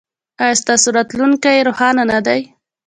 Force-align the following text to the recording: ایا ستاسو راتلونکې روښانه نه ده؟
ایا 0.43 0.59
ستاسو 0.61 0.87
راتلونکې 0.97 1.63
روښانه 1.67 2.03
نه 2.11 2.19
ده؟ 2.25 2.35